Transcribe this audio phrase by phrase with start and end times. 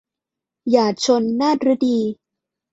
[0.71, 1.97] หยาดชล- นาถฤดี